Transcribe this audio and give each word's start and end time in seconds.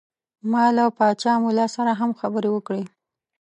ما 0.51 0.65
له 0.77 0.85
پاچا 0.97 1.33
ملا 1.43 1.67
سره 1.75 1.91
هم 1.99 2.11
خبرې 2.19 2.49
وکړې. 2.53 2.83